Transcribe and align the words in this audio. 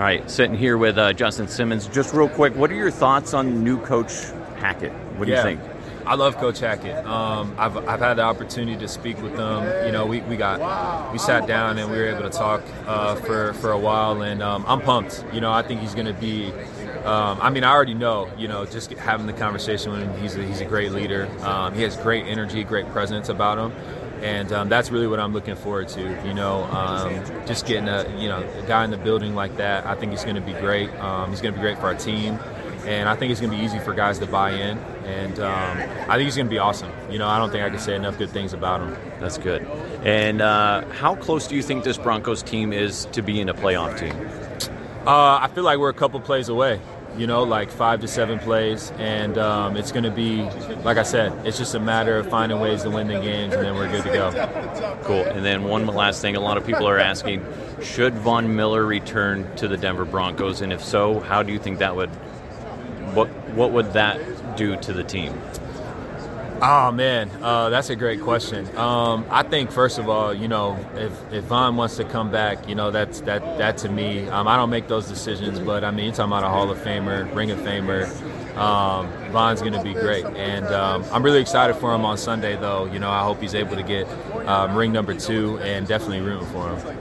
All 0.00 0.06
right, 0.06 0.30
sitting 0.30 0.56
here 0.56 0.78
with 0.78 0.96
uh, 0.96 1.12
Justin 1.12 1.46
Simmons. 1.46 1.86
Just 1.86 2.14
real 2.14 2.26
quick, 2.30 2.56
what 2.56 2.70
are 2.70 2.74
your 2.74 2.90
thoughts 2.90 3.34
on 3.34 3.62
new 3.62 3.78
coach 3.82 4.30
Hackett? 4.56 4.92
What 5.18 5.26
do 5.26 5.30
Yeah. 5.30 5.36
you 5.36 5.42
think? 5.42 5.60
I 6.06 6.14
love 6.14 6.38
Coach 6.38 6.60
Hackett. 6.60 7.04
Um, 7.04 7.54
I've, 7.58 7.76
I've 7.86 8.00
had 8.00 8.14
the 8.14 8.22
opportunity 8.22 8.78
to 8.78 8.88
speak 8.88 9.20
with 9.20 9.36
them. 9.36 9.84
You 9.84 9.92
know, 9.92 10.06
we, 10.06 10.22
we 10.22 10.38
got 10.38 11.12
we 11.12 11.18
sat 11.18 11.46
down 11.46 11.76
and 11.76 11.90
we 11.90 11.98
were 11.98 12.06
able 12.06 12.22
to 12.22 12.30
talk 12.30 12.62
uh, 12.86 13.16
for 13.16 13.52
for 13.52 13.72
a 13.72 13.78
while, 13.78 14.22
and 14.22 14.42
um, 14.42 14.64
I'm 14.66 14.80
pumped. 14.80 15.22
You 15.34 15.42
know, 15.42 15.52
I 15.52 15.60
think 15.60 15.82
he's 15.82 15.92
going 15.94 16.06
to 16.06 16.14
be. 16.14 16.50
Um, 17.04 17.38
I 17.42 17.50
mean, 17.50 17.62
I 17.62 17.70
already 17.70 17.92
know. 17.92 18.30
You 18.38 18.48
know, 18.48 18.64
just 18.64 18.90
having 18.92 19.26
the 19.26 19.34
conversation 19.34 19.92
with 19.92 20.00
him, 20.00 20.18
he's 20.18 20.34
a, 20.34 20.42
he's 20.42 20.62
a 20.62 20.64
great 20.64 20.92
leader. 20.92 21.28
Um, 21.42 21.74
he 21.74 21.82
has 21.82 21.98
great 21.98 22.24
energy, 22.26 22.64
great 22.64 22.88
presence 22.88 23.28
about 23.28 23.58
him. 23.58 24.09
And 24.22 24.52
um, 24.52 24.68
that's 24.68 24.90
really 24.90 25.06
what 25.06 25.18
I'm 25.18 25.32
looking 25.32 25.56
forward 25.56 25.88
to. 25.88 26.00
You 26.26 26.34
know, 26.34 26.64
um, 26.64 27.24
just 27.46 27.66
getting 27.66 27.88
a 27.88 28.06
you 28.18 28.28
know 28.28 28.46
a 28.58 28.66
guy 28.66 28.84
in 28.84 28.90
the 28.90 28.98
building 28.98 29.34
like 29.34 29.56
that. 29.56 29.86
I 29.86 29.94
think 29.94 30.12
he's 30.12 30.24
going 30.24 30.36
to 30.36 30.42
be 30.42 30.52
great. 30.52 30.90
Um, 30.96 31.30
he's 31.30 31.40
going 31.40 31.54
to 31.54 31.58
be 31.58 31.62
great 31.62 31.78
for 31.78 31.86
our 31.86 31.94
team 31.94 32.38
and 32.86 33.08
I 33.08 33.16
think 33.16 33.30
it's 33.30 33.40
going 33.40 33.50
to 33.50 33.56
be 33.56 33.62
easy 33.62 33.78
for 33.78 33.92
guys 33.92 34.18
to 34.20 34.26
buy 34.26 34.52
in. 34.52 34.78
And 35.04 35.38
um, 35.38 35.78
I 36.08 36.16
think 36.16 36.22
he's 36.22 36.36
going 36.36 36.46
to 36.46 36.50
be 36.50 36.58
awesome. 36.58 36.90
You 37.10 37.18
know, 37.18 37.28
I 37.28 37.38
don't 37.38 37.50
think 37.50 37.64
I 37.64 37.70
can 37.70 37.78
say 37.78 37.94
enough 37.94 38.18
good 38.18 38.30
things 38.30 38.52
about 38.52 38.80
him. 38.80 38.96
That's 39.20 39.38
good. 39.38 39.62
And 40.04 40.40
uh, 40.40 40.86
how 40.92 41.16
close 41.16 41.46
do 41.46 41.56
you 41.56 41.62
think 41.62 41.84
this 41.84 41.98
Broncos 41.98 42.42
team 42.42 42.72
is 42.72 43.06
to 43.12 43.22
being 43.22 43.48
a 43.48 43.54
playoff 43.54 43.98
team? 43.98 44.16
Uh, 45.06 45.38
I 45.40 45.50
feel 45.54 45.64
like 45.64 45.78
we're 45.78 45.90
a 45.90 45.94
couple 45.94 46.20
plays 46.20 46.48
away. 46.48 46.80
You 47.16 47.26
know, 47.26 47.42
like 47.42 47.70
five 47.70 48.00
to 48.00 48.08
seven 48.08 48.38
plays, 48.38 48.92
and 48.98 49.36
um, 49.36 49.76
it's 49.76 49.92
going 49.92 50.04
to 50.04 50.10
be, 50.10 50.42
like 50.84 50.96
I 50.96 51.02
said, 51.02 51.32
it's 51.46 51.58
just 51.58 51.74
a 51.74 51.80
matter 51.80 52.16
of 52.16 52.30
finding 52.30 52.60
ways 52.60 52.82
to 52.84 52.90
win 52.90 53.08
the 53.08 53.20
games, 53.20 53.52
and 53.52 53.62
then 53.64 53.74
we're 53.74 53.90
good 53.90 54.04
to 54.04 54.12
go. 54.12 54.98
Cool. 55.02 55.24
And 55.24 55.44
then 55.44 55.64
one 55.64 55.86
last 55.86 56.22
thing, 56.22 56.36
a 56.36 56.40
lot 56.40 56.56
of 56.56 56.64
people 56.64 56.88
are 56.88 56.98
asking, 56.98 57.44
should 57.82 58.14
Von 58.14 58.54
Miller 58.56 58.86
return 58.86 59.54
to 59.56 59.68
the 59.68 59.76
Denver 59.76 60.04
Broncos, 60.04 60.60
and 60.62 60.72
if 60.72 60.82
so, 60.82 61.20
how 61.20 61.42
do 61.42 61.52
you 61.52 61.58
think 61.58 61.80
that 61.80 61.94
would, 61.94 62.10
what 63.14 63.28
what 63.50 63.72
would 63.72 63.92
that 63.94 64.56
do 64.56 64.76
to 64.76 64.92
the 64.92 65.02
team? 65.02 65.38
Oh 66.62 66.92
man, 66.92 67.30
uh, 67.40 67.70
that's 67.70 67.88
a 67.88 67.96
great 67.96 68.20
question. 68.20 68.66
Um, 68.76 69.24
I 69.30 69.42
think 69.42 69.70
first 69.70 69.98
of 69.98 70.10
all, 70.10 70.34
you 70.34 70.46
know, 70.46 70.76
if 70.94 71.32
if 71.32 71.44
Von 71.44 71.76
wants 71.76 71.96
to 71.96 72.04
come 72.04 72.30
back, 72.30 72.68
you 72.68 72.74
know, 72.74 72.90
that's 72.90 73.22
that 73.22 73.40
that 73.56 73.78
to 73.78 73.88
me. 73.88 74.28
Um, 74.28 74.46
I 74.46 74.56
don't 74.56 74.68
make 74.68 74.86
those 74.86 75.08
decisions, 75.08 75.58
but 75.58 75.84
I 75.84 75.90
mean, 75.90 76.06
you're 76.06 76.14
talking 76.14 76.32
about 76.32 76.44
a 76.44 76.50
Hall 76.50 76.70
of 76.70 76.76
Famer, 76.78 77.34
Ring 77.34 77.50
of 77.50 77.60
Famer. 77.60 78.04
Um, 78.58 79.08
Von's 79.32 79.60
going 79.60 79.72
to 79.72 79.82
be 79.82 79.94
great, 79.94 80.26
and 80.26 80.66
um, 80.66 81.02
I'm 81.10 81.22
really 81.22 81.40
excited 81.40 81.76
for 81.76 81.94
him 81.94 82.04
on 82.04 82.18
Sunday. 82.18 82.56
Though, 82.56 82.84
you 82.84 82.98
know, 82.98 83.08
I 83.08 83.22
hope 83.22 83.40
he's 83.40 83.54
able 83.54 83.76
to 83.76 83.82
get 83.82 84.06
um, 84.46 84.76
ring 84.76 84.92
number 84.92 85.14
two, 85.14 85.58
and 85.60 85.86
definitely 85.86 86.20
rooting 86.20 86.48
for 86.48 86.68
him. 86.68 86.98